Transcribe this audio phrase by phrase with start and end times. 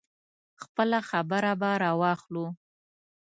[0.61, 2.45] خپله خبره به راواخلو.